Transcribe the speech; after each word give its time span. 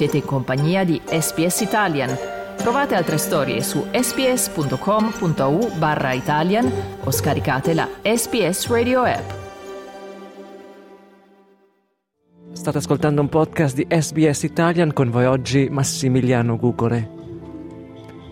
Siete 0.00 0.16
in 0.16 0.24
compagnia 0.24 0.82
di 0.82 0.98
SPS 1.04 1.60
Italian. 1.60 2.08
Trovate 2.56 2.94
altre 2.94 3.18
storie 3.18 3.60
su 3.60 3.84
sps.com.au 3.92 5.76
barra 5.76 6.14
Italian 6.14 6.72
o 7.04 7.10
scaricate 7.10 7.74
la 7.74 7.86
SPS 8.00 8.68
Radio 8.68 9.02
app. 9.02 9.30
State 12.52 12.78
ascoltando 12.78 13.20
un 13.20 13.28
podcast 13.28 13.76
di 13.76 13.86
SBS 13.90 14.44
Italian 14.44 14.94
con 14.94 15.10
voi 15.10 15.26
oggi 15.26 15.68
Massimiliano 15.68 16.56
Gugore. 16.56 17.10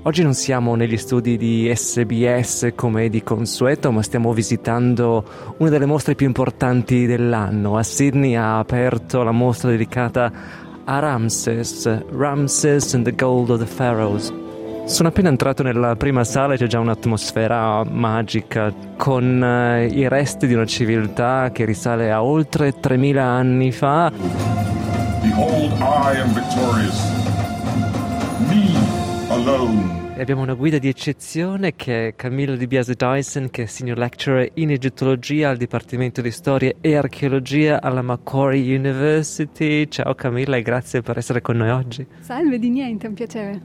Oggi 0.04 0.22
non 0.22 0.32
siamo 0.32 0.74
negli 0.74 0.96
studi 0.96 1.36
di 1.36 1.70
SBS 1.70 2.68
come 2.76 3.10
di 3.10 3.22
consueto, 3.22 3.92
ma 3.92 4.00
stiamo 4.00 4.32
visitando 4.32 5.22
una 5.58 5.68
delle 5.68 5.84
mostre 5.84 6.14
più 6.14 6.26
importanti 6.26 7.04
dell'anno. 7.04 7.76
A 7.76 7.82
Sydney 7.82 8.36
ha 8.36 8.58
aperto 8.58 9.22
la 9.22 9.32
mostra 9.32 9.68
dedicata 9.68 10.66
a 10.90 11.00
Ramses, 11.00 11.86
Ramses 12.08 12.94
and 12.94 13.04
the 13.04 13.14
Gold 13.14 13.50
of 13.50 13.58
the 13.58 13.66
Pharaohs. 13.66 14.32
Sono 14.86 15.08
appena 15.08 15.28
entrato 15.28 15.62
nella 15.62 15.96
prima 15.96 16.24
sala 16.24 16.54
e 16.54 16.56
c'è 16.56 16.66
già 16.66 16.78
un'atmosfera 16.78 17.84
magica 17.84 18.72
con 18.96 19.44
eh, 19.44 19.84
i 19.84 20.08
resti 20.08 20.46
di 20.46 20.54
una 20.54 20.64
civiltà 20.64 21.50
che 21.52 21.66
risale 21.66 22.10
a 22.10 22.24
oltre 22.24 22.72
3000 22.72 23.22
anni 23.22 23.70
fa. 23.70 24.10
Behold, 25.20 25.72
I 25.78 26.20
am 26.20 26.32
victorious. 26.32 26.98
Me 28.48 28.72
alone. 29.28 29.97
Abbiamo 30.18 30.42
una 30.42 30.54
guida 30.54 30.78
di 30.78 30.88
eccezione 30.88 31.76
che 31.76 32.08
è 32.08 32.14
Camillo 32.16 32.56
Di 32.56 32.66
Biase 32.66 32.94
Dyson, 32.94 33.50
che 33.50 33.62
è 33.62 33.66
Senior 33.66 33.98
Lecturer 33.98 34.50
in 34.54 34.72
Egittologia 34.72 35.48
al 35.48 35.56
Dipartimento 35.56 36.20
di 36.20 36.32
Storia 36.32 36.74
e 36.80 36.96
Archeologia 36.96 37.80
alla 37.80 38.02
Macquarie 38.02 38.76
University. 38.76 39.86
Ciao 39.86 40.14
Camilla 40.14 40.56
e 40.56 40.62
grazie 40.62 41.02
per 41.02 41.18
essere 41.18 41.40
con 41.40 41.58
noi 41.58 41.70
oggi. 41.70 42.04
Salve, 42.18 42.58
di 42.58 42.68
niente, 42.68 43.06
è 43.06 43.08
un 43.08 43.14
piacere. 43.14 43.60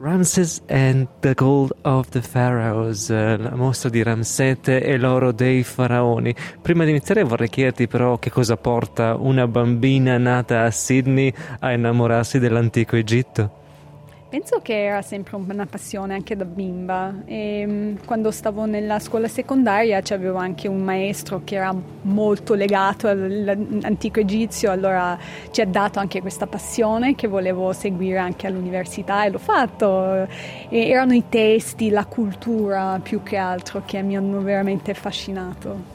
Ramses 0.00 0.62
and 0.68 1.06
the 1.20 1.34
Gold 1.34 1.74
of 1.82 2.08
the 2.08 2.20
Pharaohs, 2.20 3.10
eh, 3.10 3.36
la 3.36 3.54
mostra 3.54 3.90
di 3.90 4.02
Ramsete 4.02 4.82
e 4.82 4.96
l'oro 4.96 5.32
dei 5.32 5.62
faraoni. 5.64 6.34
Prima 6.62 6.84
di 6.84 6.90
iniziare 6.90 7.24
vorrei 7.24 7.50
chiederti 7.50 7.88
però 7.88 8.18
che 8.18 8.30
cosa 8.30 8.56
porta 8.56 9.16
una 9.16 9.46
bambina 9.46 10.16
nata 10.16 10.62
a 10.62 10.70
Sydney 10.70 11.30
a 11.60 11.72
innamorarsi 11.72 12.38
dell'antico 12.38 12.96
Egitto. 12.96 13.62
Penso 14.34 14.58
che 14.62 14.86
era 14.86 15.00
sempre 15.00 15.36
una 15.36 15.64
passione 15.64 16.12
anche 16.12 16.34
da 16.34 16.44
bimba 16.44 17.22
e 17.24 17.64
mm, 17.64 17.96
quando 18.04 18.32
stavo 18.32 18.64
nella 18.64 18.98
scuola 18.98 19.28
secondaria 19.28 20.02
avevo 20.10 20.38
anche 20.38 20.66
un 20.66 20.82
maestro 20.82 21.42
che 21.44 21.54
era 21.54 21.72
molto 22.02 22.54
legato 22.54 23.06
all'antico 23.06 24.18
egizio, 24.18 24.72
allora 24.72 25.16
ci 25.52 25.60
ha 25.60 25.66
dato 25.66 26.00
anche 26.00 26.20
questa 26.20 26.48
passione 26.48 27.14
che 27.14 27.28
volevo 27.28 27.72
seguire 27.72 28.18
anche 28.18 28.48
all'università 28.48 29.24
e 29.24 29.30
l'ho 29.30 29.38
fatto. 29.38 30.26
E 30.68 30.88
erano 30.88 31.14
i 31.14 31.22
testi, 31.28 31.90
la 31.90 32.04
cultura 32.04 32.98
più 33.00 33.22
che 33.22 33.36
altro 33.36 33.82
che 33.86 34.02
mi 34.02 34.16
hanno 34.16 34.40
veramente 34.40 34.90
affascinato. 34.90 35.93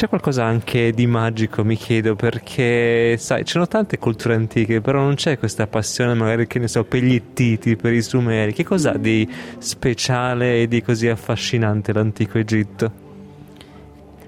C'è 0.00 0.08
qualcosa 0.08 0.44
anche 0.44 0.92
di 0.92 1.06
magico, 1.06 1.62
mi 1.62 1.76
chiedo, 1.76 2.16
perché 2.16 3.18
sai, 3.18 3.44
ci 3.44 3.52
sono 3.52 3.68
tante 3.68 3.98
culture 3.98 4.32
antiche, 4.32 4.80
però 4.80 5.02
non 5.02 5.14
c'è 5.14 5.38
questa 5.38 5.66
passione, 5.66 6.14
magari 6.14 6.46
che 6.46 6.58
ne 6.58 6.68
so, 6.68 6.84
per 6.84 7.02
gli 7.02 7.12
Ittiti, 7.12 7.76
per 7.76 7.92
i 7.92 8.00
Sumeri. 8.00 8.54
Che 8.54 8.64
cos'ha 8.64 8.96
di 8.96 9.30
speciale 9.58 10.62
e 10.62 10.68
di 10.68 10.80
così 10.80 11.06
affascinante 11.06 11.92
l'antico 11.92 12.38
Egitto? 12.38 12.90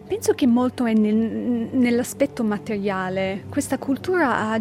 Penso 0.07 0.35
che 0.35 0.47
molto 0.47 0.85
è 0.85 0.93
nel, 0.93 1.71
nell'aspetto 1.73 2.45
materiale. 2.45 3.45
Questa 3.49 3.79
cultura 3.79 4.51
ha, 4.51 4.61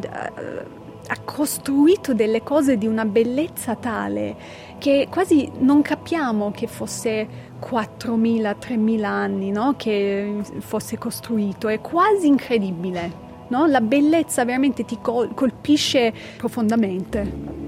ha 1.11 1.19
costruito 1.25 2.13
delle 2.13 2.41
cose 2.41 2.77
di 2.77 2.88
una 2.88 3.03
bellezza 3.03 3.75
tale 3.75 4.35
che 4.77 5.07
quasi 5.09 5.51
non 5.59 5.81
capiamo 5.81 6.51
che 6.51 6.67
fosse 6.67 7.27
4.000, 7.59 8.55
3.000 8.57 9.03
anni 9.03 9.51
no? 9.51 9.75
che 9.77 10.38
fosse 10.59 10.97
costruito, 10.97 11.67
è 11.67 11.81
quasi 11.81 12.27
incredibile. 12.27 13.29
No? 13.50 13.67
La 13.67 13.81
bellezza 13.81 14.45
veramente 14.45 14.85
ti 14.85 15.00
col- 15.01 15.33
colpisce 15.33 16.13
profondamente. 16.38 17.59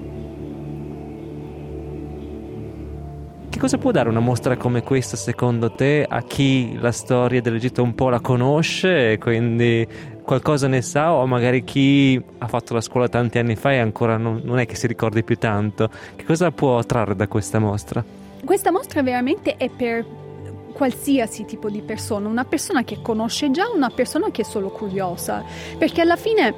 Che 3.50 3.60
cosa 3.60 3.78
può 3.78 3.92
dare 3.92 4.10
una 4.10 4.22
mostra 4.22 4.58
come 4.58 4.82
questa 4.82 5.18
secondo 5.18 5.70
te 5.72 6.06
a 6.08 6.24
chi 6.24 6.80
la 6.80 6.92
storia 6.92 7.42
dell'Egitto 7.42 7.84
un 7.84 7.94
po' 7.94 8.10
la 8.10 8.22
conosce 8.22 9.12
e 9.12 9.18
quindi 9.20 9.88
qualcosa 10.24 10.68
ne 10.68 10.82
sa 10.82 11.14
o 11.14 11.26
magari 11.28 11.64
chi 11.64 12.22
ha 12.40 12.48
fatto 12.48 12.74
la 12.74 12.82
scuola 12.82 13.08
tanti 13.08 13.38
anni 13.38 13.56
fa 13.56 13.74
e 13.74 13.78
ancora 13.78 14.18
non, 14.18 14.42
non 14.44 14.60
è 14.60 14.66
che 14.66 14.76
si 14.76 14.88
ricordi 14.88 15.24
più 15.24 15.38
tanto? 15.38 15.90
Che 16.16 16.24
cosa 16.24 16.52
può 16.52 16.84
trarre 16.84 17.16
da 17.16 17.28
questa 17.28 17.60
mostra? 17.60 18.04
Questa 18.44 18.72
mostra 18.72 19.04
veramente 19.04 19.56
è 19.58 19.70
per 19.70 20.06
qualsiasi 20.74 21.46
tipo 21.46 21.70
di 21.70 21.82
persona, 21.82 22.28
una 22.28 22.46
persona 22.46 22.84
che 22.84 23.00
conosce 23.02 23.52
già, 23.52 23.70
una 23.74 23.90
persona 23.90 24.32
che 24.32 24.42
è 24.42 24.46
solo 24.46 24.70
curiosa, 24.70 25.44
perché 25.78 26.02
alla 26.02 26.16
fine 26.16 26.54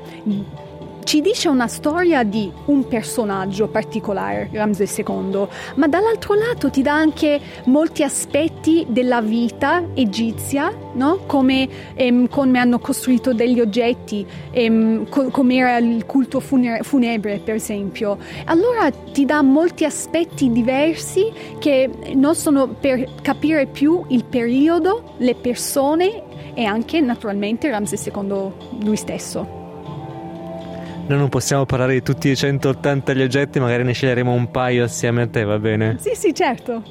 ci 1.06 1.22
dice 1.22 1.50
una 1.50 1.68
storia 1.68 2.24
di 2.24 2.52
un 2.66 2.88
personaggio 2.88 3.68
particolare, 3.68 4.50
Ramses 4.52 4.98
II, 4.98 5.48
ma 5.76 5.88
dall'altro 5.88 6.34
lato 6.34 6.72
ti 6.72 6.82
dà 6.82 6.94
anche 6.94 7.40
molti 7.66 8.02
aspetti 8.02 8.88
della 8.90 9.22
vita 9.22 9.84
egizia, 9.94 10.74
no? 10.94 11.20
come, 11.28 11.70
ehm, 11.94 12.28
come, 12.28 12.58
hanno 12.58 12.80
costruito 12.80 13.34
degli 13.34 13.60
oggetti, 13.60 14.26
ehm, 14.50 15.08
co- 15.08 15.30
come 15.30 15.56
era 15.56 15.78
il 15.78 16.08
culto 16.08 16.40
fune- 16.40 16.82
funebre, 16.82 17.40
per 17.44 17.54
esempio. 17.54 18.18
Allora 18.46 18.90
ti 18.90 19.26
dà 19.26 19.44
molti 19.44 19.86
aspetti 19.86 20.52
diversi 20.52 21.32
che 21.60 21.88
non 22.16 22.34
sono 22.34 22.68
per 22.68 23.08
capire 23.22 23.68
più 23.68 24.04
il 24.08 24.26
periodo, 24.26 25.14
le 25.18 25.36
persone 25.36 26.24
e 26.56 26.64
anche 26.64 27.00
naturalmente 27.00 27.70
Ramses 27.70 28.10
II 28.12 28.52
lui 28.80 28.96
stesso. 28.96 29.65
Noi 31.08 31.20
non 31.20 31.30
possiamo 31.30 31.66
parlare 31.66 31.94
di 31.94 32.02
tutti 32.02 32.30
i 32.30 32.36
180 32.36 33.14
gli 33.14 33.22
oggetti, 33.22 33.60
magari 33.60 33.84
ne 33.84 33.94
sceglieremo 33.94 34.32
un 34.32 34.50
paio 34.50 34.86
assieme 34.86 35.22
a 35.22 35.28
te, 35.28 35.44
va 35.44 35.60
bene? 35.60 35.98
Sì, 36.00 36.16
sì, 36.16 36.34
certo. 36.34 36.82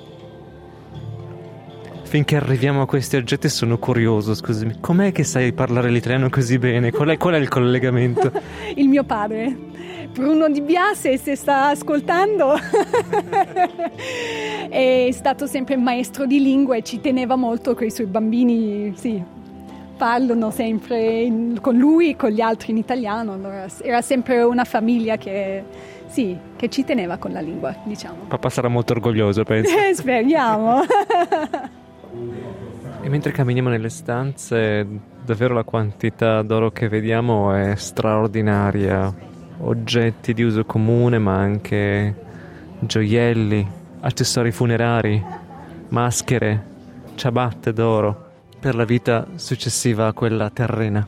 Finché 2.05 2.37
arriviamo 2.37 2.83
a 2.83 2.87
questi 2.87 3.17
oggetti 3.17 3.49
sono 3.49 3.77
curioso, 3.77 4.37
scusami. 4.37 4.77
Com'è 4.79 5.11
che 5.11 5.25
sai 5.25 5.53
parlare 5.53 5.91
l'italiano 5.91 6.31
così 6.31 6.59
bene? 6.59 6.93
Qual 6.93 7.09
è, 7.09 7.17
qual 7.17 7.35
è 7.35 7.39
il 7.39 7.49
collegamento? 7.49 8.31
il 8.77 8.87
mio 8.87 9.03
padre. 9.03 9.53
Bruno 10.13 10.49
Di 10.49 10.61
Biase, 10.61 11.19
se 11.19 11.35
sta 11.35 11.71
ascoltando, 11.71 12.55
è 14.71 15.09
stato 15.11 15.49
sempre 15.49 15.77
maestro 15.77 16.25
di 16.25 16.41
lingua 16.41 16.77
e 16.77 16.83
ci 16.83 17.01
teneva 17.01 17.35
molto 17.35 17.75
con 17.75 17.85
i 17.85 17.91
suoi 17.91 18.07
bambini, 18.07 18.93
sì, 18.95 19.21
parlano 19.97 20.50
sempre 20.50 21.22
in, 21.22 21.59
con 21.60 21.77
lui 21.77 22.10
e 22.10 22.16
con 22.16 22.31
gli 22.31 22.41
altri 22.41 22.72
in 22.72 22.78
italiano, 22.78 23.32
allora 23.32 23.66
era 23.82 24.03
sempre 24.03 24.43
una 24.43 24.65
famiglia 24.65 25.16
che, 25.16 25.65
sì, 26.06 26.37
che 26.56 26.69
ci 26.69 26.84
teneva 26.84 27.16
con 27.16 27.32
la 27.32 27.41
lingua, 27.41 27.75
diciamo. 27.84 28.25
Papà 28.28 28.50
sarà 28.50 28.69
molto 28.69 28.93
orgoglioso, 28.93 29.44
penso. 29.44 29.75
Eh, 29.77 29.94
speriamo. 29.94 30.83
e 33.00 33.09
mentre 33.09 33.33
camminiamo 33.33 33.69
nelle 33.69 33.88
stanze, 33.88 34.87
davvero 35.25 35.54
la 35.54 35.65
quantità 35.65 36.43
d'oro 36.43 36.71
che 36.71 36.88
vediamo 36.88 37.53
è 37.53 37.75
straordinaria. 37.77 39.33
Oggetti 39.60 40.34
di 40.34 40.43
uso 40.43 40.65
comune, 40.65 41.19
ma 41.19 41.37
anche 41.37 42.15
gioielli, 42.81 43.66
accessori 44.00 44.50
funerari, 44.50 45.25
maschere, 45.88 46.72
ciabatte 47.15 47.72
d'oro 47.72 48.24
per 48.65 48.77
la 48.77 48.87
vita 48.87 49.27
successiva 49.34 50.07
a 50.07 50.15
quella 50.15 50.49
terrena. 50.49 51.07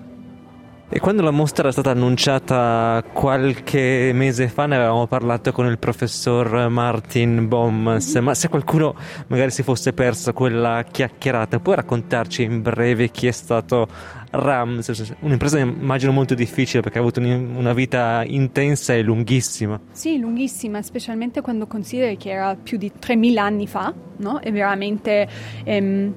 E 0.90 1.00
quando 1.00 1.22
la 1.22 1.30
mostra 1.30 1.62
era 1.62 1.72
stata 1.72 1.90
annunciata 1.90 3.02
qualche 3.14 4.10
mese 4.12 4.48
fa 4.48 4.66
ne 4.66 4.76
avevamo 4.76 5.06
parlato 5.06 5.52
con 5.52 5.64
il 5.64 5.78
professor 5.78 6.68
Martin 6.68 7.48
Bombs, 7.48 8.14
ma 8.16 8.34
se 8.34 8.50
qualcuno 8.50 8.94
magari 9.28 9.50
si 9.50 9.62
fosse 9.62 9.94
perso 9.94 10.34
quella 10.34 10.84
chiacchierata, 10.84 11.60
puoi 11.60 11.76
raccontarci 11.76 12.42
in 12.42 12.60
breve 12.60 13.10
chi 13.10 13.26
è 13.26 13.32
stato 13.32 13.88
Rams? 14.32 15.16
Un'impresa 15.20 15.58
immagino 15.58 16.12
molto 16.12 16.34
difficile 16.34 16.82
perché 16.82 16.98
ha 16.98 17.00
avuto 17.00 17.20
una 17.20 17.72
vita 17.72 18.22
intensa 18.26 18.92
e 18.92 19.00
lunghissima. 19.00 19.80
Sì, 19.92 20.18
lunghissima, 20.18 20.82
specialmente 20.82 21.40
quando 21.40 21.66
consideri 21.66 22.18
che 22.18 22.28
era 22.28 22.54
più 22.54 22.76
di 22.76 22.92
3000 22.98 23.42
anni 23.42 23.66
fa, 23.66 23.94
no? 24.18 24.40
È 24.40 24.52
veramente... 24.52 25.26
Ehm 25.64 26.14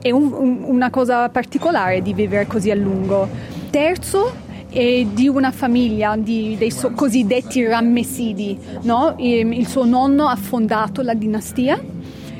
è 0.00 0.10
un, 0.10 0.32
un, 0.32 0.62
una 0.64 0.90
cosa 0.90 1.28
particolare 1.28 2.02
di 2.02 2.12
vivere 2.12 2.46
così 2.46 2.70
a 2.70 2.74
lungo. 2.74 3.28
Terzo, 3.70 4.44
è 4.68 5.04
di 5.04 5.28
una 5.28 5.52
famiglia 5.52 6.16
di, 6.16 6.56
dei 6.58 6.70
so, 6.70 6.90
cosiddetti 6.92 7.64
Rammesidi. 7.66 8.58
No? 8.82 9.14
Il 9.18 9.66
suo 9.66 9.84
nonno 9.84 10.28
ha 10.28 10.36
fondato 10.36 11.02
la 11.02 11.14
dinastia 11.14 11.80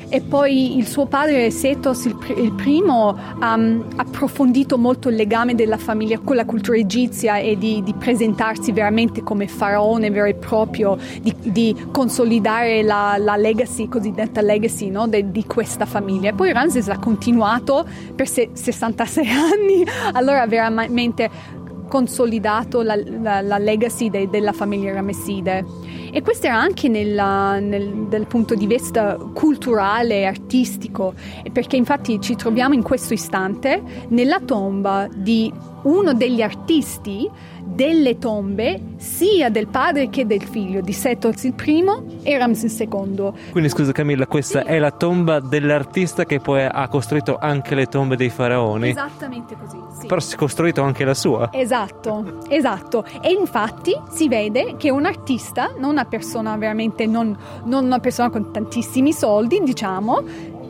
e 0.08 0.20
poi 0.20 0.76
il 0.76 0.86
suo 0.86 1.06
padre 1.06 1.50
Setos 1.50 2.04
il, 2.04 2.16
pr- 2.16 2.38
il 2.38 2.52
primo 2.52 3.16
ha 3.38 3.54
um, 3.54 3.84
approfondito 3.96 4.78
molto 4.78 5.08
il 5.08 5.16
legame 5.16 5.54
della 5.54 5.78
famiglia 5.78 6.18
con 6.18 6.36
la 6.36 6.44
cultura 6.44 6.76
egizia 6.76 7.38
e 7.38 7.58
di, 7.58 7.82
di 7.82 7.92
presentarsi 7.92 8.72
veramente 8.72 9.22
come 9.22 9.48
faraone 9.48 10.10
vero 10.10 10.26
e 10.26 10.34
proprio, 10.34 10.96
di, 11.20 11.34
di 11.40 11.86
consolidare 11.90 12.82
la, 12.82 13.16
la, 13.18 13.36
legacy, 13.36 13.88
cosiddetta 13.88 14.40
legacy 14.40 14.90
no? 14.90 15.08
De, 15.08 15.30
di 15.30 15.44
questa 15.44 15.86
famiglia. 15.86 16.30
E 16.30 16.32
poi 16.34 16.52
Ramses 16.52 16.88
ha 16.88 16.98
continuato 16.98 17.84
per 18.14 18.28
se- 18.28 18.50
66 18.52 19.26
anni, 19.30 19.84
allora 20.12 20.46
veramente 20.46 21.64
consolidato 21.88 22.82
la, 22.82 22.96
la, 22.96 23.40
la 23.40 23.58
legacy 23.58 24.10
de, 24.10 24.28
della 24.28 24.52
famiglia 24.52 24.92
Ramesside. 24.92 25.64
E 26.12 26.22
questo 26.22 26.46
era 26.46 26.58
anche 26.58 26.88
nella, 26.88 27.58
nel, 27.58 28.06
dal 28.08 28.26
punto 28.26 28.54
di 28.54 28.66
vista 28.66 29.16
culturale 29.34 30.20
e 30.20 30.24
artistico, 30.24 31.14
perché 31.52 31.76
infatti 31.76 32.20
ci 32.20 32.36
troviamo 32.36 32.74
in 32.74 32.82
questo 32.82 33.12
istante 33.12 33.82
nella 34.08 34.40
tomba 34.40 35.08
di 35.14 35.52
uno 35.82 36.14
degli 36.14 36.42
artisti 36.42 37.28
delle 37.66 38.18
tombe 38.18 38.80
sia 38.96 39.50
del 39.50 39.66
padre 39.66 40.08
che 40.08 40.24
del 40.24 40.42
figlio 40.42 40.80
di 40.80 40.92
Setoz 40.92 41.44
il 41.44 41.52
primo 41.52 42.04
e 42.22 42.38
Ramses 42.38 42.64
il 42.64 42.70
secondo. 42.70 43.36
Quindi 43.50 43.68
scusa 43.68 43.92
Camilla, 43.92 44.26
questa 44.26 44.62
sì. 44.62 44.68
è 44.68 44.78
la 44.78 44.92
tomba 44.92 45.40
dell'artista 45.40 46.24
che 46.24 46.38
poi 46.38 46.64
ha 46.64 46.88
costruito 46.88 47.36
anche 47.38 47.74
le 47.74 47.86
tombe 47.86 48.16
dei 48.16 48.30
faraoni? 48.30 48.90
Esattamente 48.90 49.56
così, 49.58 49.78
sì. 50.00 50.06
Però 50.06 50.20
si 50.20 50.34
è 50.34 50.38
costruito 50.38 50.82
anche 50.82 51.04
la 51.04 51.14
sua? 51.14 51.50
Esatto, 51.52 52.40
esatto. 52.48 53.04
E 53.20 53.32
infatti 53.32 53.94
si 54.10 54.28
vede 54.28 54.76
che 54.76 54.90
un 54.90 55.04
artista, 55.04 55.72
non 55.76 55.90
una 55.90 56.04
persona 56.04 56.56
veramente, 56.56 57.06
non, 57.06 57.36
non 57.64 57.84
una 57.84 57.98
persona 57.98 58.30
con 58.30 58.52
tantissimi 58.52 59.12
soldi, 59.12 59.60
diciamo, 59.62 60.22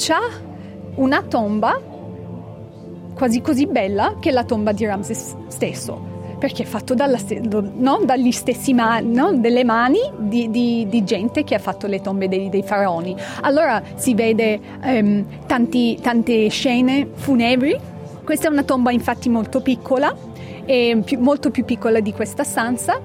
ha 0.09 0.21
una 0.97 1.23
tomba 1.23 1.79
quasi 3.15 3.41
così 3.41 3.67
bella 3.67 4.17
che 4.19 4.31
la 4.31 4.45
tomba 4.45 4.73
di 4.73 4.85
Ramses 4.85 5.35
stesso 5.49 6.16
perché 6.39 6.63
è 6.63 6.67
fatto 6.67 6.95
dalla, 6.95 7.19
no? 7.75 8.01
dagli 8.05 8.31
stessi 8.31 8.75
mani, 8.75 9.13
no? 9.15 9.33
delle 9.33 9.65
mani 9.65 9.99
di, 10.19 10.51
di, 10.51 10.87
di, 10.89 11.05
gente 11.05 11.45
che 11.45 11.55
ha 11.55 11.59
fatto 11.59 11.87
le 11.87 12.01
tombe 12.01 12.29
dei, 12.29 12.49
dei 12.49 12.63
faraoni. 12.63 13.17
Allora 13.43 13.83
si 13.95 14.15
vede 14.15 14.61
um, 14.83 15.25
tanti, 15.47 15.99
tante 16.01 16.49
scene 16.49 17.09
funebri. 17.15 17.79
Questa 18.25 18.49
è 18.49 18.51
una 18.51 18.65
tomba 18.65 18.91
infatti 18.91 19.29
molto 19.29 19.61
piccola, 19.61 20.15
più, 20.65 21.21
molto 21.21 21.51
più 21.51 21.65
piccola 21.65 22.01
di 22.01 22.13
questa 22.13 22.43
stanza 22.43 23.01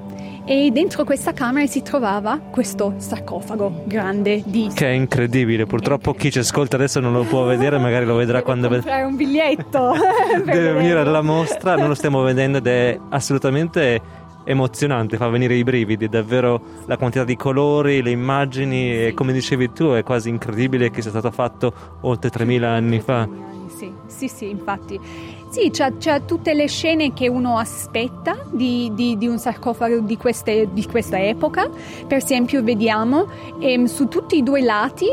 e 0.45 0.69
dentro 0.71 1.03
questa 1.03 1.33
camera 1.33 1.65
si 1.67 1.81
trovava 1.81 2.39
questo 2.39 2.95
sarcofago 2.97 3.83
grande 3.85 4.41
di... 4.45 4.69
Che 4.73 4.87
è 4.87 4.91
incredibile, 4.91 5.65
purtroppo 5.65 6.13
chi 6.13 6.31
ci 6.31 6.39
ascolta 6.39 6.75
adesso 6.75 6.99
non 6.99 7.13
lo 7.13 7.23
può 7.23 7.43
vedere, 7.43 7.77
magari 7.77 8.05
lo 8.05 8.15
vedrà 8.15 8.39
Deve 8.39 8.43
quando... 8.43 8.67
Deve 8.67 8.81
comprare 8.81 9.03
un 9.03 9.15
biglietto. 9.15 9.93
Deve 10.43 10.73
venire 10.73 10.99
alla 10.99 11.21
mostra, 11.21 11.75
non 11.75 11.87
lo 11.87 11.95
stiamo 11.95 12.21
vedendo 12.21 12.57
ed 12.57 12.67
è 12.67 12.99
assolutamente 13.09 14.01
emozionante, 14.43 15.17
fa 15.17 15.27
venire 15.27 15.55
i 15.55 15.63
brividi, 15.63 16.09
davvero 16.09 16.61
la 16.85 16.97
quantità 16.97 17.23
di 17.23 17.35
colori, 17.35 18.01
le 18.01 18.09
immagini 18.11 19.05
e 19.07 19.13
come 19.13 19.33
dicevi 19.33 19.71
tu 19.71 19.91
è 19.91 20.03
quasi 20.03 20.29
incredibile 20.29 20.89
che 20.89 21.01
sia 21.01 21.11
stato 21.11 21.31
fatto 21.31 21.73
oltre 22.01 22.29
3000 22.29 22.69
anni 22.69 22.99
fa. 22.99 23.27
Sì, 23.75 23.91
sì, 24.07 24.27
sì, 24.27 24.49
infatti. 24.49 24.99
Sì, 25.51 25.69
c'è, 25.69 25.97
c'è, 25.97 26.23
tutte 26.23 26.53
le 26.53 26.65
scene 26.69 27.11
che 27.11 27.27
uno 27.27 27.57
aspetta 27.57 28.37
di, 28.49 28.89
di, 28.93 29.17
di 29.17 29.27
un 29.27 29.37
sarcofago 29.37 29.99
di, 29.99 30.15
queste, 30.15 30.69
di, 30.71 30.85
questa 30.85 31.21
epoca. 31.21 31.69
Per 32.07 32.15
esempio, 32.15 32.63
vediamo 32.63 33.27
ehm, 33.59 33.83
su 33.83 34.07
tutti 34.07 34.37
i 34.37 34.43
due 34.43 34.61
lati 34.61 35.09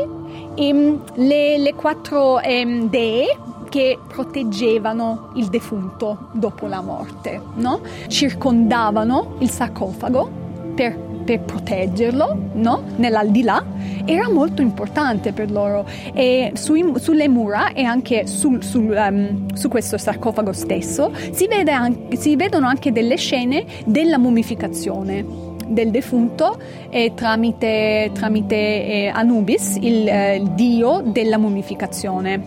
ehm, 0.55 1.01
le, 1.15 1.57
le, 1.57 1.73
quattro 1.73 2.39
ehm, 2.39 2.87
dee 2.87 3.37
che 3.67 3.99
proteggevano 4.07 5.31
il 5.35 5.47
defunto 5.47 6.29
dopo 6.31 6.67
la 6.67 6.79
morte, 6.79 7.41
no? 7.55 7.81
circondavano 8.07 9.35
il 9.39 9.49
sarcofago 9.49 10.31
per 10.73 11.08
per 11.29 11.41
proteggerlo 11.41 12.35
no? 12.53 12.81
nell'aldilà 12.95 13.63
era 14.05 14.27
molto 14.29 14.63
importante 14.63 15.31
per 15.31 15.51
loro 15.51 15.85
e 16.11 16.53
sui, 16.55 16.83
sulle 16.95 17.27
mura 17.27 17.71
e 17.73 17.83
anche 17.83 18.25
sul, 18.25 18.63
sul, 18.63 18.89
um, 18.89 19.53
su 19.53 19.67
questo 19.69 19.99
sarcofago 19.99 20.51
stesso 20.53 21.13
si, 21.29 21.47
anche, 21.67 22.17
si, 22.17 22.35
vedono 22.35 22.65
anche 22.65 22.91
delle 22.91 23.15
scene 23.15 23.63
della 23.85 24.17
mummificazione 24.17 25.47
del 25.67 25.91
defunto 25.91 26.59
eh, 26.89 27.11
tramite, 27.13 28.09
tramite 28.11 28.55
eh, 28.55 29.11
Anubis, 29.13 29.77
il, 29.79 30.07
eh, 30.07 30.41
dio 30.55 31.03
della 31.05 31.37
mummificazione. 31.37 32.41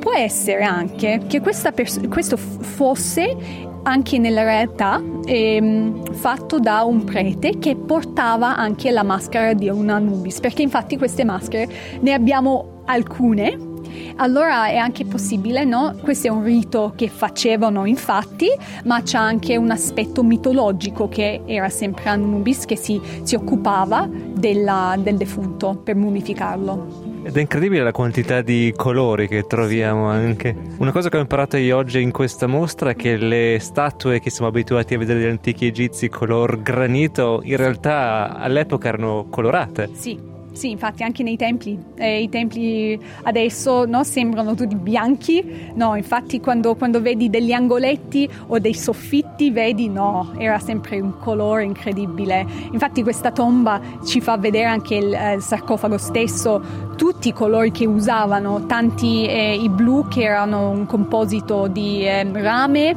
Può 0.00 0.12
essere 0.12 0.64
anche 0.64 1.20
che 1.28 1.40
pers- 1.40 2.08
questo 2.08 2.36
fosse 2.36 3.67
anche 3.82 4.18
nella 4.18 4.42
realtà 4.42 5.02
ehm, 5.24 6.12
fatto 6.12 6.58
da 6.58 6.82
un 6.82 7.04
prete 7.04 7.58
che 7.58 7.76
portava 7.76 8.56
anche 8.56 8.90
la 8.90 9.02
maschera 9.02 9.52
di 9.52 9.68
un 9.68 9.88
Anubis, 9.88 10.40
perché 10.40 10.62
infatti 10.62 10.96
queste 10.96 11.24
maschere 11.24 11.68
ne 12.00 12.12
abbiamo 12.12 12.82
alcune 12.86 13.67
allora 14.16 14.68
è 14.68 14.76
anche 14.76 15.04
possibile, 15.04 15.64
no? 15.64 15.94
Questo 16.00 16.28
è 16.28 16.30
un 16.30 16.44
rito 16.44 16.92
che 16.96 17.08
facevano 17.08 17.84
infatti, 17.84 18.48
ma 18.84 19.02
c'è 19.02 19.18
anche 19.18 19.56
un 19.56 19.70
aspetto 19.70 20.22
mitologico 20.22 21.08
che 21.08 21.42
era 21.46 21.68
sempre 21.68 22.08
Anubis 22.08 22.64
che 22.64 22.76
si, 22.76 23.00
si 23.22 23.34
occupava 23.34 24.08
della, 24.10 24.96
del 24.98 25.16
defunto 25.16 25.80
per 25.82 25.94
mummificarlo. 25.96 27.06
Ed 27.22 27.36
è 27.36 27.40
incredibile 27.40 27.82
la 27.82 27.92
quantità 27.92 28.40
di 28.40 28.72
colori 28.74 29.28
che 29.28 29.44
troviamo 29.46 30.06
anche. 30.06 30.56
Una 30.78 30.92
cosa 30.92 31.08
che 31.10 31.18
ho 31.18 31.20
imparato 31.20 31.56
io 31.56 31.76
oggi 31.76 32.00
in 32.00 32.10
questa 32.10 32.46
mostra 32.46 32.90
è 32.90 32.96
che 32.96 33.16
le 33.16 33.58
statue 33.60 34.18
che 34.20 34.30
siamo 34.30 34.48
abituati 34.48 34.94
a 34.94 34.98
vedere 34.98 35.18
degli 35.18 35.28
antichi 35.28 35.66
egizi 35.66 36.08
color 36.08 36.62
granito 36.62 37.40
in 37.44 37.56
realtà 37.56 38.36
all'epoca 38.36 38.88
erano 38.88 39.26
colorate. 39.28 39.90
Sì, 39.92 40.18
sì, 40.58 40.70
infatti 40.70 41.04
anche 41.04 41.22
nei 41.22 41.36
templi, 41.36 41.78
eh, 41.94 42.20
i 42.20 42.28
templi 42.28 42.98
adesso 43.22 43.84
no, 43.86 44.02
sembrano 44.02 44.56
tutti 44.56 44.74
bianchi, 44.74 45.70
no, 45.74 45.94
infatti 45.94 46.40
quando, 46.40 46.74
quando, 46.74 47.00
vedi 47.00 47.30
degli 47.30 47.52
angoletti 47.52 48.28
o 48.48 48.58
dei 48.58 48.74
soffitti 48.74 49.52
vedi 49.52 49.88
no, 49.88 50.34
era 50.36 50.58
sempre 50.58 50.98
un 50.98 51.16
colore 51.20 51.62
incredibile. 51.62 52.44
Infatti 52.72 53.04
questa 53.04 53.30
tomba 53.30 53.80
ci 54.04 54.20
fa 54.20 54.36
vedere 54.36 54.64
anche 54.64 54.96
il, 54.96 55.14
eh, 55.14 55.34
il 55.34 55.42
sarcofago 55.42 55.96
stesso, 55.96 56.60
tutti 56.96 57.28
i 57.28 57.32
colori 57.32 57.70
che 57.70 57.86
usavano, 57.86 58.66
tanti 58.66 59.26
eh, 59.26 59.54
i 59.54 59.68
blu 59.68 60.08
che 60.08 60.24
erano 60.24 60.70
un 60.70 60.86
composito 60.86 61.68
di 61.68 62.04
ehm, 62.04 62.42
rame, 62.42 62.96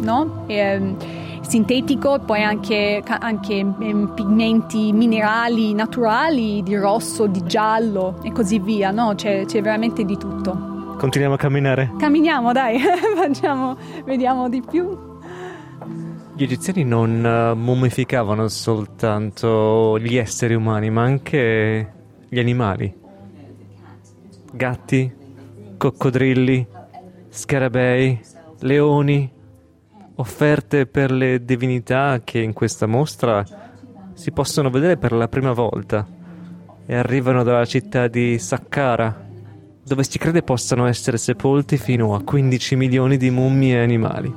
no? 0.00 0.44
E, 0.46 1.21
sintetico, 1.52 2.18
poi 2.18 2.42
anche, 2.42 3.02
anche 3.04 3.58
ehm, 3.58 4.12
pigmenti 4.14 4.90
minerali 4.94 5.74
naturali 5.74 6.62
di 6.62 6.74
rosso, 6.76 7.26
di 7.26 7.42
giallo 7.44 8.18
e 8.22 8.32
così 8.32 8.58
via, 8.58 8.90
no? 8.90 9.12
c'è, 9.14 9.44
c'è 9.44 9.60
veramente 9.60 10.06
di 10.06 10.16
tutto. 10.16 10.94
Continuiamo 10.96 11.34
a 11.34 11.36
camminare? 11.36 11.92
Camminiamo, 11.98 12.52
dai, 12.52 12.78
Facciamo, 13.14 13.76
vediamo 14.06 14.48
di 14.48 14.62
più. 14.62 14.96
Gli 16.34 16.42
egiziani 16.42 16.84
non 16.84 17.22
uh, 17.22 17.54
mummificavano 17.54 18.48
soltanto 18.48 19.98
gli 19.98 20.16
esseri 20.16 20.54
umani, 20.54 20.88
ma 20.88 21.02
anche 21.02 21.92
gli 22.30 22.38
animali. 22.38 22.94
Gatti, 24.52 25.12
coccodrilli, 25.76 26.66
scarabei, 27.28 28.18
leoni, 28.60 29.40
offerte 30.16 30.86
per 30.86 31.10
le 31.10 31.44
divinità 31.44 32.20
che 32.22 32.40
in 32.40 32.52
questa 32.52 32.86
mostra 32.86 33.44
si 34.14 34.30
possono 34.30 34.70
vedere 34.70 34.96
per 34.96 35.12
la 35.12 35.28
prima 35.28 35.52
volta 35.52 36.06
e 36.84 36.94
arrivano 36.94 37.42
dalla 37.42 37.64
città 37.64 38.08
di 38.08 38.38
Saqqara, 38.38 39.28
dove 39.84 40.04
si 40.04 40.18
crede 40.18 40.42
possano 40.42 40.86
essere 40.86 41.16
sepolti 41.16 41.76
fino 41.76 42.14
a 42.14 42.22
15 42.22 42.76
milioni 42.76 43.16
di 43.16 43.30
mummie 43.30 43.80
animali. 43.80 44.34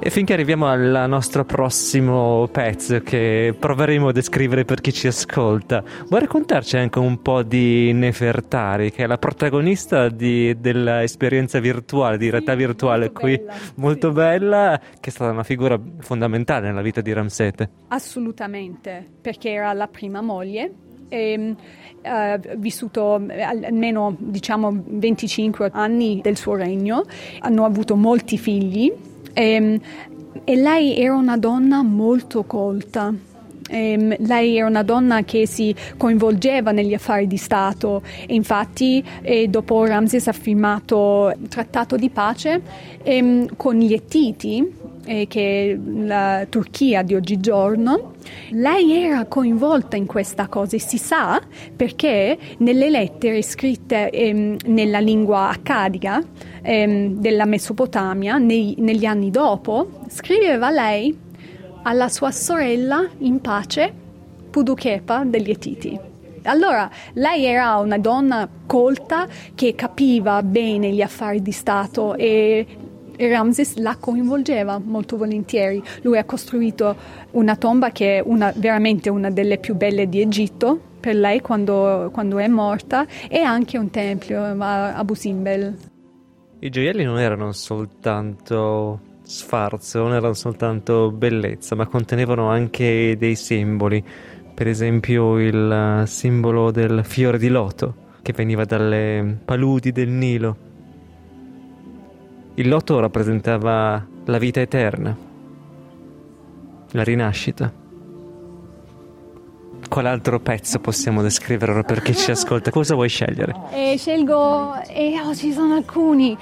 E 0.00 0.10
finché 0.10 0.32
arriviamo 0.32 0.68
al 0.68 1.06
nostro 1.08 1.44
prossimo 1.44 2.48
pezzo 2.52 3.00
che 3.00 3.52
proveremo 3.58 4.08
a 4.08 4.12
descrivere 4.12 4.64
per 4.64 4.80
chi 4.80 4.92
ci 4.92 5.08
ascolta, 5.08 5.82
vuoi 6.06 6.20
raccontarci 6.20 6.76
anche 6.76 7.00
un 7.00 7.20
po' 7.20 7.42
di 7.42 7.92
Nefertari, 7.92 8.92
che 8.92 9.02
è 9.02 9.06
la 9.08 9.18
protagonista 9.18 10.08
di, 10.08 10.56
dell'esperienza 10.60 11.58
virtuale, 11.58 12.16
di 12.16 12.30
realtà 12.30 12.54
virtuale 12.54 13.06
molto 13.06 13.20
qui, 13.20 13.36
bella, 13.38 13.54
molto 13.74 14.12
bella, 14.12 14.80
che 15.00 15.10
è 15.10 15.12
stata 15.12 15.32
una 15.32 15.42
figura 15.42 15.78
fondamentale 15.98 16.68
nella 16.68 16.82
vita 16.82 17.00
di 17.00 17.12
Ramsete. 17.12 17.70
Assolutamente, 17.88 19.04
perché 19.20 19.50
era 19.50 19.72
la 19.72 19.88
prima 19.88 20.20
moglie 20.20 20.72
e 21.08 21.56
ha 22.02 22.34
uh, 22.34 22.56
vissuto 22.56 23.14
almeno 23.14 24.14
diciamo 24.16 24.80
25 24.86 25.70
anni 25.72 26.20
del 26.22 26.36
suo 26.36 26.54
regno, 26.54 27.02
hanno 27.40 27.64
avuto 27.64 27.96
molti 27.96 28.38
figli 28.38 28.92
e, 29.38 29.52
ehm, 29.52 29.80
e 30.44 30.56
lei 30.56 30.96
era 30.96 31.14
una 31.14 31.36
donna 31.36 31.82
molto 31.82 32.44
colta. 32.44 33.14
ehm, 33.70 34.16
lei 34.20 34.56
era 34.56 34.66
una 34.66 34.82
donna 34.82 35.22
che 35.24 35.46
si 35.46 35.74
coinvolgeva 35.98 36.72
negli 36.72 36.94
affari 36.94 37.26
di 37.26 37.36
Stato 37.36 38.00
e 38.26 38.34
infatti 38.34 39.04
eh, 39.20 39.46
dopo 39.48 39.84
Ramses 39.84 40.26
ha 40.26 40.32
firmato 40.32 41.34
il 41.38 41.48
trattato 41.48 41.96
di 41.96 42.08
pace 42.08 42.62
ehm, 43.02 43.56
con 43.56 43.76
gli 43.76 43.92
Ettiti, 43.92 44.72
eh, 45.08 45.26
che 45.26 45.72
è 45.72 45.78
la 46.04 46.46
Turchia 46.48 47.02
di 47.02 47.14
oggigiorno. 47.14 48.12
Lei 48.50 48.92
era 48.92 49.24
coinvolta 49.24 49.96
in 49.96 50.06
questa 50.06 50.46
cosa 50.48 50.76
e 50.76 50.80
si 50.80 50.98
sa 50.98 51.40
perché 51.74 52.38
nelle 52.58 52.90
lettere 52.90 53.42
scritte 53.42 54.10
ehm, 54.10 54.56
nella 54.66 54.98
lingua 54.98 55.48
accadica 55.48 56.22
ehm, 56.62 57.14
della 57.14 57.46
Mesopotamia 57.46 58.36
nei, 58.36 58.74
negli 58.78 59.06
anni 59.06 59.30
dopo, 59.30 60.00
scriveva 60.08 60.70
lei 60.70 61.16
alla 61.82 62.08
sua 62.08 62.30
sorella 62.30 63.08
in 63.18 63.40
pace 63.40 63.92
Puduchepa 64.50 65.24
degli 65.24 65.50
Etiti. 65.50 65.98
Allora, 66.42 66.90
lei 67.14 67.44
era 67.44 67.76
una 67.76 67.98
donna 67.98 68.48
colta 68.66 69.26
che 69.54 69.74
capiva 69.74 70.42
bene 70.42 70.90
gli 70.90 71.02
affari 71.02 71.42
di 71.42 71.52
Stato 71.52 72.14
e 72.14 72.66
Ramses 73.26 73.76
la 73.76 73.96
coinvolgeva 73.98 74.80
molto 74.82 75.16
volentieri. 75.16 75.82
Lui 76.02 76.18
ha 76.18 76.24
costruito 76.24 76.96
una 77.32 77.56
tomba 77.56 77.90
che 77.90 78.18
è 78.18 78.22
una, 78.24 78.52
veramente 78.54 79.08
una 79.08 79.30
delle 79.30 79.58
più 79.58 79.74
belle 79.74 80.08
di 80.08 80.20
Egitto 80.20 80.80
per 81.00 81.14
lei 81.14 81.40
quando, 81.40 82.10
quando 82.12 82.38
è 82.38 82.48
morta 82.48 83.06
e 83.28 83.40
anche 83.40 83.78
un 83.78 83.90
tempio 83.90 84.42
a 84.42 84.94
Abu 84.94 85.14
Simbel. 85.14 85.76
I 86.60 86.70
gioielli 86.70 87.04
non 87.04 87.18
erano 87.18 87.52
soltanto 87.52 89.00
sfarzo, 89.22 90.00
non 90.00 90.14
erano 90.14 90.34
soltanto 90.34 91.12
bellezza, 91.12 91.76
ma 91.76 91.86
contenevano 91.86 92.48
anche 92.48 93.16
dei 93.18 93.36
simboli. 93.36 94.02
Per 94.54 94.66
esempio 94.66 95.38
il 95.38 96.02
eh, 96.02 96.06
simbolo 96.06 96.72
del 96.72 97.04
fiore 97.04 97.38
di 97.38 97.48
loto 97.48 98.06
che 98.22 98.32
veniva 98.32 98.64
dalle 98.64 99.38
paludi 99.44 99.92
del 99.92 100.08
Nilo. 100.08 100.67
Il 102.58 102.66
loto 102.66 102.98
rappresentava 102.98 104.04
la 104.24 104.38
vita 104.38 104.58
eterna, 104.60 105.16
la 106.90 107.02
rinascita. 107.04 107.72
Qual 109.88 110.04
altro 110.04 110.40
pezzo 110.40 110.80
possiamo 110.80 111.22
descrivere 111.22 111.84
per 111.84 112.02
chi 112.02 112.16
ci 112.16 112.32
ascolta? 112.32 112.72
Cosa 112.72 112.94
vuoi 112.94 113.08
scegliere? 113.08 113.54
Eh, 113.70 113.94
scelgo, 113.96 114.74
eh, 114.88 115.20
oh, 115.24 115.36
ci 115.36 115.52
sono 115.52 115.74
alcuni. 115.74 116.36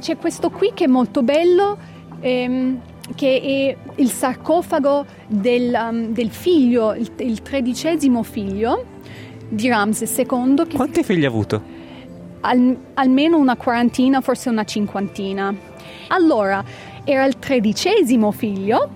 C'è 0.00 0.16
questo 0.16 0.50
qui 0.50 0.72
che 0.74 0.86
è 0.86 0.88
molto 0.88 1.22
bello, 1.22 1.78
ehm, 2.18 2.80
che 3.14 3.40
è 3.40 4.00
il 4.00 4.10
sarcofago 4.10 5.06
del, 5.28 5.72
um, 5.80 6.06
del 6.08 6.30
figlio, 6.30 6.92
il, 6.94 7.08
il, 7.18 7.40
tredicesimo 7.40 8.24
figlio 8.24 8.84
di 9.48 9.68
Ramses 9.68 10.18
II. 10.18 10.74
Quanti 10.74 11.04
figli 11.04 11.24
ha 11.24 11.28
avuto? 11.28 11.71
Al, 12.42 12.76
almeno 12.94 13.38
una 13.38 13.56
quarantina, 13.56 14.20
forse 14.20 14.48
una 14.48 14.64
cinquantina. 14.64 15.54
Allora, 16.08 16.62
era 17.04 17.24
il 17.24 17.38
tredicesimo 17.38 18.30
figlio, 18.30 18.88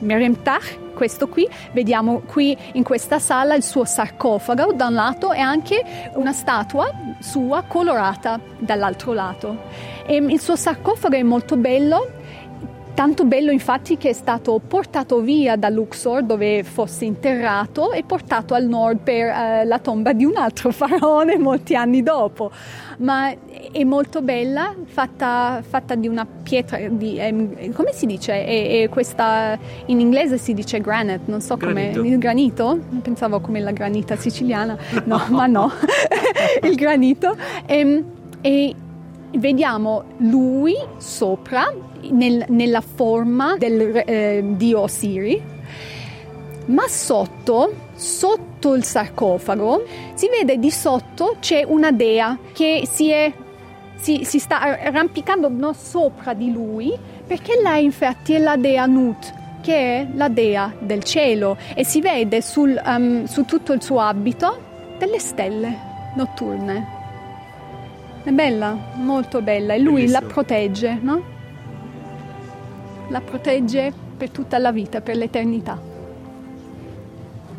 Meremtach, 0.00 0.92
questo 0.94 1.28
qui, 1.28 1.48
vediamo 1.72 2.20
qui 2.20 2.56
in 2.72 2.82
questa 2.82 3.18
sala 3.18 3.54
il 3.54 3.62
suo 3.62 3.84
sarcofago 3.84 4.72
da 4.72 4.86
un 4.86 4.94
lato 4.94 5.32
e 5.32 5.40
anche 5.40 6.10
una 6.14 6.32
statua 6.32 6.90
sua 7.20 7.62
colorata 7.66 8.38
dall'altro 8.58 9.12
lato. 9.12 9.62
E 10.06 10.16
il 10.16 10.40
suo 10.40 10.56
sarcofago 10.56 11.16
è 11.16 11.22
molto 11.22 11.56
bello 11.56 12.22
Tanto 12.94 13.24
bello 13.24 13.50
infatti 13.50 13.96
che 13.96 14.10
è 14.10 14.12
stato 14.12 14.60
portato 14.64 15.20
via 15.20 15.56
da 15.56 15.68
Luxor 15.68 16.22
dove 16.22 16.62
fosse 16.62 17.04
interrato 17.04 17.90
e 17.90 18.04
portato 18.04 18.54
al 18.54 18.66
nord 18.66 19.00
per 19.02 19.26
eh, 19.26 19.64
la 19.64 19.80
tomba 19.80 20.12
di 20.12 20.24
un 20.24 20.36
altro 20.36 20.70
faraone 20.72 21.36
molti 21.36 21.74
anni 21.74 22.04
dopo. 22.04 22.52
Ma 22.98 23.34
è 23.72 23.82
molto 23.82 24.22
bella, 24.22 24.72
fatta, 24.84 25.60
fatta 25.68 25.96
di 25.96 26.06
una 26.06 26.24
pietra, 26.24 26.78
di, 26.88 27.16
eh, 27.18 27.70
come 27.74 27.92
si 27.92 28.06
dice? 28.06 28.44
È, 28.44 28.82
è 28.82 28.88
questa, 28.88 29.58
in 29.86 29.98
inglese 29.98 30.38
si 30.38 30.54
dice 30.54 30.80
granite, 30.80 31.22
non 31.24 31.40
so 31.40 31.56
come... 31.56 31.90
Il 31.90 32.18
granito? 32.18 32.78
Pensavo 33.02 33.40
come 33.40 33.58
la 33.58 33.72
granita 33.72 34.14
siciliana, 34.14 34.78
no, 35.06 35.20
ma 35.30 35.46
no, 35.46 35.72
il 36.62 36.76
granito. 36.76 37.36
E, 37.66 37.78
ehm, 37.78 38.04
e 38.40 38.74
vediamo 39.38 40.04
lui 40.18 40.74
sopra 40.98 41.72
nel, 42.10 42.44
nella 42.48 42.80
forma 42.80 43.56
del 43.56 44.02
eh, 44.04 44.42
dio 44.56 44.80
Osiri, 44.80 45.42
ma 46.66 46.86
sotto, 46.88 47.72
sotto 47.94 48.74
il 48.74 48.84
sarcofago, 48.84 49.84
si 50.14 50.28
vede 50.28 50.58
di 50.58 50.70
sotto 50.70 51.36
c'è 51.40 51.64
una 51.66 51.90
dea 51.92 52.38
che 52.52 52.88
si, 52.90 53.10
è, 53.10 53.32
si, 53.96 54.24
si 54.24 54.38
sta 54.38 54.60
arrampicando 54.60 55.48
no, 55.48 55.72
sopra 55.72 56.32
di 56.32 56.50
lui, 56.50 56.96
perché 57.26 57.60
lei 57.62 57.84
infatti 57.84 58.34
è 58.34 58.38
la 58.38 58.56
dea 58.56 58.86
Nut, 58.86 59.32
che 59.60 59.74
è 59.74 60.06
la 60.14 60.28
dea 60.28 60.72
del 60.78 61.02
cielo, 61.02 61.56
e 61.74 61.84
si 61.84 62.00
vede 62.00 62.40
sul, 62.40 62.80
um, 62.84 63.24
su 63.24 63.44
tutto 63.44 63.72
il 63.72 63.82
suo 63.82 64.00
abito 64.00 64.72
delle 64.98 65.18
stelle 65.18 65.76
notturne. 66.16 67.03
È 68.24 68.30
bella, 68.30 68.74
molto 68.96 69.42
bella, 69.42 69.74
e 69.74 69.78
lui 69.78 70.06
Bellissimo. 70.06 70.20
la 70.20 70.26
protegge, 70.26 70.98
no? 71.00 71.22
la 73.08 73.20
protegge 73.20 73.92
per 74.16 74.30
tutta 74.30 74.58
la 74.58 74.72
vita, 74.72 75.00
per 75.00 75.16
l'eternità. 75.16 75.78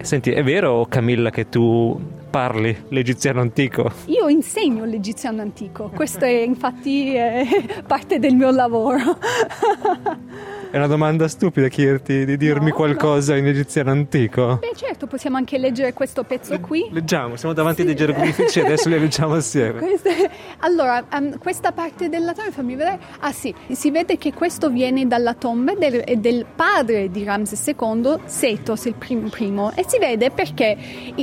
Senti, 0.02 0.32
è 0.32 0.44
vero 0.44 0.86
Camilla 0.90 1.30
che 1.30 1.50
tu 1.50 2.00
parli 2.30 2.76
l'egiziano 2.90 3.42
antico? 3.42 3.92
Io 4.08 4.28
insegno 4.28 4.86
l'egiziano 4.86 5.42
antico, 5.42 5.90
questo 5.94 6.26
è 6.26 6.42
infatti 6.42 7.14
è 7.14 7.46
parte 7.86 8.20
del 8.20 8.36
mio 8.36 8.52
lavoro. 8.52 9.18
È 10.76 10.78
una 10.78 10.88
domanda 10.88 11.30
stupida 11.30 11.70
chiederti 11.70 12.26
di 12.26 12.36
dirmi 12.36 12.72
no, 12.72 12.76
qualcosa 12.76 13.32
no. 13.32 13.40
in 13.40 13.48
egiziano 13.48 13.92
antico. 13.92 14.58
Beh, 14.60 14.74
certo, 14.76 15.08
possiamo 15.08 15.38
anche 15.38 15.58
leggere 15.58 15.94
questo 15.94 16.24
pezzo 16.26 16.60
qui. 16.60 16.90
Leggiamo, 16.92 17.38
siamo 17.38 17.54
davanti 17.54 17.78
sì. 17.78 17.82
a 17.84 17.86
dei 17.86 17.96
geroglifici 17.96 18.60
adesso 18.60 18.90
li 18.90 19.00
leggiamo 19.00 19.36
assieme. 19.36 19.80
Queste, 19.80 20.30
allora, 20.60 21.02
um, 21.14 21.38
questa 21.38 21.72
parte 21.72 22.10
della 22.10 22.34
tomba, 22.34 22.52
fammi 22.52 22.76
vedere. 22.76 23.00
Ah 23.22 23.32
sì, 23.32 23.56
si 23.72 23.90
vede 23.90 24.18
che 24.18 24.34
questo 24.34 24.70
viene 24.70 25.08
dalla 25.08 25.34
tomba 25.34 25.76
del, 25.76 26.04
del 26.18 26.46
padre 26.54 27.10
di 27.10 27.24
Ramses 27.24 27.66
II, 27.68 28.18
Setos, 28.26 28.84
il 28.84 28.96
prim, 28.96 29.30
primo. 29.30 29.72
E 29.76 29.86
si 29.88 29.98
vede 29.98 30.30
perché 30.30 30.78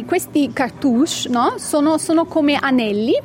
questi 0.06 0.50
cartouche 0.54 1.28
no, 1.28 1.56
sono, 1.58 1.98
sono 1.98 2.24
come 2.24 2.56
anelli 2.58 3.20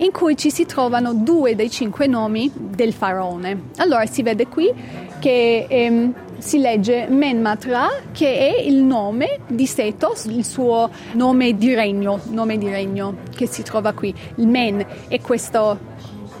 in 0.00 0.12
cui 0.12 0.36
ci 0.36 0.50
si 0.50 0.66
trovano 0.66 1.14
due 1.14 1.54
dei 1.54 1.70
cinque 1.70 2.06
nomi 2.06 2.52
del 2.54 2.92
faraone. 2.92 3.70
Allora 3.78 4.04
si 4.04 4.22
vede 4.22 4.46
qui 4.46 5.08
che 5.20 5.66
ehm, 5.68 6.14
si 6.38 6.58
legge 6.58 7.06
Menmatra, 7.08 7.88
che 8.10 8.38
è 8.38 8.60
il 8.60 8.82
nome 8.82 9.40
di 9.46 9.66
Setos, 9.66 10.24
il 10.24 10.44
suo 10.44 10.90
nome 11.12 11.56
di 11.56 11.74
regno, 11.74 12.20
nome 12.30 12.58
di 12.58 12.68
regno 12.68 13.18
che 13.36 13.46
si 13.46 13.62
trova 13.62 13.92
qui. 13.92 14.12
Il 14.36 14.48
Men 14.48 14.84
è 15.06 15.20
questo, 15.20 15.78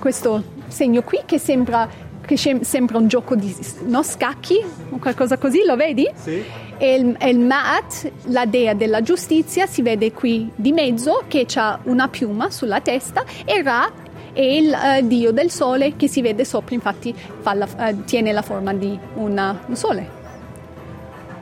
questo 0.00 0.42
segno 0.66 1.02
qui 1.02 1.20
che 1.24 1.38
sembra 1.38 2.08
che 2.30 2.36
sembra 2.36 2.98
un 2.98 3.08
gioco 3.08 3.34
di 3.34 3.52
no, 3.86 4.04
scacchi 4.04 4.64
o 4.90 4.98
qualcosa 4.98 5.36
così, 5.36 5.64
lo 5.64 5.74
vedi? 5.74 6.08
Sì. 6.14 6.40
E 6.78 6.94
il, 6.94 7.16
il 7.22 7.40
Maat, 7.40 8.10
la 8.26 8.46
dea 8.46 8.72
della 8.72 9.02
giustizia, 9.02 9.66
si 9.66 9.82
vede 9.82 10.12
qui 10.12 10.48
di 10.54 10.70
mezzo 10.70 11.24
che 11.26 11.44
ha 11.56 11.80
una 11.84 12.06
piuma 12.06 12.50
sulla 12.50 12.80
testa 12.80 13.24
e 13.44 13.62
Ra 13.62 13.90
è 14.32 14.40
il 14.40 14.72
uh, 14.72 15.06
dio 15.06 15.32
del 15.32 15.50
sole 15.50 15.96
che 15.96 16.08
si 16.08 16.22
vede 16.22 16.44
sopra, 16.44 16.74
infatti 16.74 17.14
la, 17.42 17.68
uh, 17.76 18.04
tiene 18.04 18.32
la 18.32 18.42
forma 18.42 18.72
di 18.72 18.98
una, 19.14 19.58
un 19.66 19.76
sole. 19.76 20.18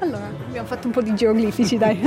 Allora, 0.00 0.30
abbiamo 0.46 0.66
fatto 0.66 0.86
un 0.86 0.92
po' 0.92 1.02
di 1.02 1.14
geoglifici, 1.14 1.76
dai. 1.76 2.00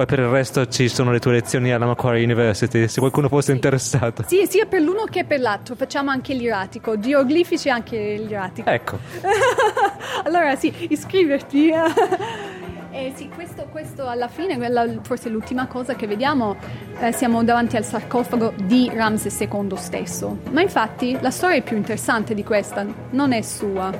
Poi 0.00 0.06
per 0.06 0.20
il 0.20 0.28
resto 0.28 0.66
ci 0.68 0.88
sono 0.88 1.10
le 1.12 1.18
tue 1.18 1.32
lezioni 1.32 1.72
alla 1.72 1.84
Macquarie 1.84 2.24
University, 2.24 2.88
se 2.88 3.00
qualcuno 3.00 3.28
fosse 3.28 3.48
sì. 3.48 3.52
interessato. 3.52 4.24
Sì, 4.26 4.46
sia 4.48 4.64
per 4.64 4.80
l'uno 4.80 5.04
che 5.04 5.24
per 5.24 5.40
l'altro, 5.40 5.74
facciamo 5.74 6.10
anche 6.10 6.32
l'iratico, 6.32 6.98
geoglifici 6.98 7.68
e 7.68 7.70
anche 7.70 8.14
l'iratico. 8.16 8.70
Ecco. 8.70 8.98
allora 10.24 10.56
sì, 10.56 10.72
iscriverti. 10.88 11.70
Eh 12.92 13.12
sì, 13.14 13.28
questo, 13.28 13.68
questo, 13.70 14.08
alla 14.08 14.26
fine, 14.26 14.56
quella, 14.56 14.84
forse 15.02 15.28
l'ultima 15.28 15.66
cosa 15.66 15.94
che 15.94 16.08
vediamo, 16.08 16.56
eh, 16.98 17.12
siamo 17.12 17.44
davanti 17.44 17.76
al 17.76 17.84
sarcofago 17.84 18.52
di 18.64 18.90
Ramses 18.92 19.38
II 19.38 19.76
stesso. 19.76 20.38
Ma 20.50 20.60
infatti 20.60 21.16
la 21.20 21.30
storia 21.30 21.62
più 21.62 21.76
interessante 21.76 22.34
di 22.34 22.42
questa 22.42 22.84
non 23.10 23.32
è 23.32 23.42
sua. 23.42 23.92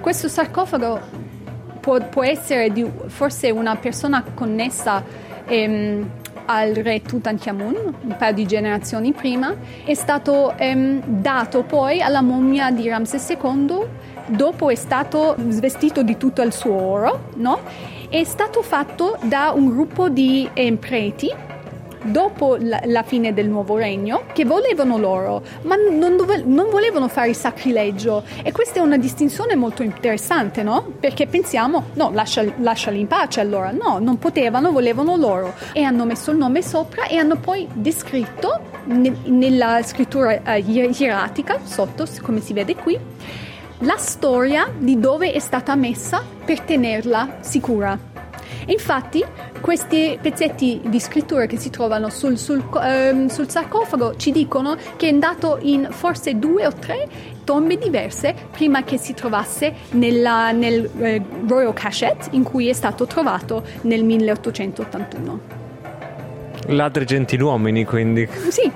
Questo 0.00 0.28
sarcofago 0.28 1.00
può, 1.78 2.00
può 2.08 2.24
essere 2.24 2.72
di 2.72 2.84
forse 3.06 3.50
una 3.50 3.76
persona 3.76 4.24
connessa 4.34 5.04
ehm, 5.46 6.10
al 6.46 6.72
re 6.72 7.02
Tutankhamun, 7.02 7.94
un 8.00 8.16
paio 8.18 8.34
di 8.34 8.46
generazioni 8.46 9.12
prima, 9.12 9.54
è 9.84 9.94
stato 9.94 10.56
ehm, 10.56 11.02
dato 11.06 11.62
poi 11.62 12.02
alla 12.02 12.20
mummia 12.20 12.72
di 12.72 12.88
Ramses 12.88 13.28
II 13.28 14.12
dopo 14.26 14.70
è 14.70 14.74
stato 14.74 15.36
svestito 15.48 16.02
di 16.02 16.16
tutto 16.16 16.42
il 16.42 16.52
suo 16.52 16.74
oro, 16.74 17.28
no? 17.36 17.60
È 18.14 18.22
stato 18.22 18.62
fatto 18.62 19.18
da 19.22 19.50
un 19.50 19.68
gruppo 19.70 20.08
di 20.08 20.48
eh, 20.54 20.72
preti 20.74 21.28
dopo 22.04 22.56
la, 22.60 23.02
fine 23.02 23.34
del 23.34 23.48
nuovo 23.48 23.76
regno 23.76 24.26
che 24.32 24.44
volevano 24.44 24.98
loro, 24.98 25.42
ma 25.62 25.74
non, 25.74 26.16
dove, 26.16 26.40
non, 26.46 26.70
volevano 26.70 27.08
fare 27.08 27.30
il 27.30 27.34
sacrilegio. 27.34 28.22
E 28.44 28.52
questa 28.52 28.78
è 28.78 28.82
una 28.82 28.98
distinzione 28.98 29.56
molto 29.56 29.82
interessante, 29.82 30.62
no? 30.62 30.92
Perché 31.00 31.26
pensiamo, 31.26 31.86
no, 31.94 32.12
lascia, 32.12 32.44
lasciali 32.58 33.00
in 33.00 33.08
pace 33.08 33.40
allora. 33.40 33.72
No, 33.72 33.98
non 33.98 34.16
potevano, 34.20 34.70
volevano 34.70 35.16
loro. 35.16 35.52
E 35.72 35.82
hanno 35.82 36.04
messo 36.04 36.30
il 36.30 36.36
nome 36.36 36.62
sopra 36.62 37.08
e 37.08 37.16
hanno 37.16 37.34
poi 37.34 37.66
descritto 37.72 38.60
ne, 38.84 39.12
nella 39.24 39.82
scrittura 39.82 40.40
uh, 40.40 40.70
ieratica, 40.70 41.58
sotto, 41.64 42.06
come 42.22 42.40
si 42.40 42.52
vede 42.52 42.76
qui, 42.76 42.96
la 43.84 43.96
storia 43.96 44.72
di 44.76 44.98
dove 44.98 45.32
è 45.32 45.38
stata 45.38 45.74
messa 45.74 46.22
per 46.44 46.60
tenerla 46.60 47.38
sicura. 47.40 47.98
Infatti, 48.66 49.22
questi 49.60 50.18
pezzetti 50.20 50.80
di 50.86 50.98
scrittura 50.98 51.44
che 51.44 51.58
si 51.58 51.68
trovano 51.68 52.08
sul, 52.08 52.38
sul, 52.38 52.64
um, 52.72 53.26
sul 53.26 53.48
sarcofago 53.48 54.16
ci 54.16 54.32
dicono 54.32 54.76
che 54.96 55.08
è 55.08 55.12
andato 55.12 55.58
in 55.60 55.88
forse 55.90 56.38
due 56.38 56.66
o 56.66 56.72
tre 56.72 57.08
tombe 57.44 57.76
diverse 57.76 58.34
prima 58.50 58.82
che 58.84 58.96
si 58.96 59.12
trovasse 59.12 59.74
nella, 59.90 60.50
nel 60.52 60.90
eh, 60.98 61.22
Royal 61.46 61.74
Cachette 61.74 62.28
in 62.30 62.42
cui 62.42 62.68
è 62.68 62.72
stato 62.72 63.04
trovato 63.06 63.64
nel 63.82 64.02
1881. 64.02 65.62
Ladri 66.68 67.04
gentiluomini, 67.04 67.84
quindi. 67.84 68.26
Sì, 68.48 68.72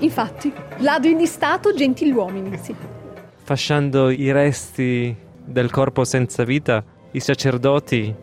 infatti. 0.00 0.52
Ladri 0.78 1.16
di 1.16 1.24
Stato, 1.24 1.72
gentiluomini, 1.72 2.58
sì. 2.60 2.74
Fasciando 3.52 4.08
i 4.08 4.32
resti 4.32 5.14
del 5.44 5.70
corpo 5.70 6.04
senza 6.04 6.42
vita, 6.42 6.82
i 7.10 7.20
sacerdoti 7.20 8.14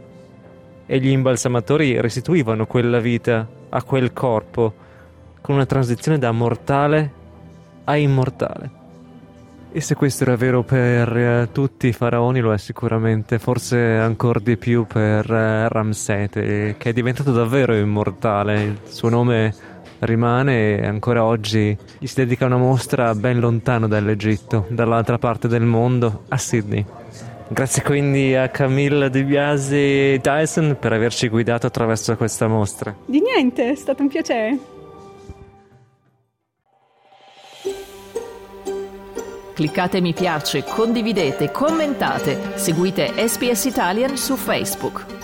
e 0.88 1.00
gli 1.00 1.10
imbalsamatori 1.10 2.02
restituivano 2.02 2.66
quella 2.66 3.00
vita 3.00 3.48
a 3.70 3.84
quel 3.84 4.12
corpo 4.12 4.74
con 5.40 5.54
una 5.54 5.68
transizione 5.68 6.18
da 6.18 6.32
mortale 6.32 7.14
a 7.84 7.96
immortale. 7.96 8.72
E 9.72 9.82
se 9.82 9.94
questo 9.94 10.24
era 10.24 10.36
vero 10.36 10.64
per 10.64 11.16
eh, 11.16 11.50
tutti 11.52 11.90
i 11.90 11.94
faraoni, 11.94 12.40
lo 12.40 12.52
è 12.52 12.58
sicuramente, 12.58 13.38
forse 13.38 13.78
ancora 13.78 14.40
di 14.40 14.58
più 14.58 14.88
per 14.88 15.32
eh, 15.32 15.70
Ramsete, 15.70 16.74
che 16.76 16.90
è 16.90 16.92
diventato 16.92 17.32
davvero 17.32 17.76
immortale. 17.76 18.64
Il 18.64 18.80
suo 18.86 19.10
nome 19.10 19.54
rimane 20.00 20.78
e 20.78 20.86
ancora 20.86 21.24
oggi 21.24 21.78
gli 21.98 22.08
si 22.08 22.16
dedica 22.16 22.46
una 22.46 22.58
mostra 22.58 23.14
ben 23.16 23.40
lontano 23.40 23.88
dall'Egitto, 23.88 24.66
dall'altra 24.70 25.18
parte 25.18 25.48
del 25.48 25.64
mondo, 25.64 26.24
a 26.30 26.38
Sydney. 26.38 26.86
Grazie 27.52 27.82
quindi 27.82 28.36
a 28.36 28.48
Camilla 28.50 29.10
De 29.10 29.24
Biasi 29.24 30.20
Dyson 30.22 30.78
per 30.80 30.94
averci 30.94 31.30
guidato 31.30 31.66
attraverso 31.66 32.16
questa 32.16 32.48
mostra. 32.48 32.96
Di 33.06 33.22
niente, 33.22 33.72
è 33.72 33.76
stato 33.76 34.04
un 34.04 34.08
piacere. 34.08 34.58
Cliccate 39.56 40.00
mi 40.00 40.14
piace, 40.14 40.64
condividete, 40.64 41.52
commentate, 41.52 42.54
seguite 42.56 43.12
SPS 43.28 43.66
Italian 43.66 44.16
su 44.16 44.38
Facebook. 44.38 45.19